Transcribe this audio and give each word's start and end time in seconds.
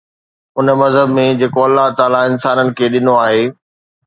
ان 0.59 0.67
مذهب 0.81 1.13
۾ 1.17 1.25
جيڪو 1.41 1.61
الله 1.67 1.85
تعاليٰ 1.99 2.23
انسانن 2.31 2.67
کي 2.81 2.85
ڏنو 2.97 3.15
آهي 3.27 3.45